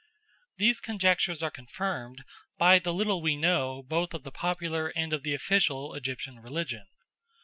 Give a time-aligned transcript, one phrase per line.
[0.57, 2.23] These conjectures are confirmed
[2.57, 6.87] by the little we know both of the popular and of the official Egyptian religion.